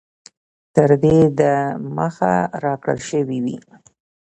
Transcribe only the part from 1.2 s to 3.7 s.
د مخه را كړل شوي وې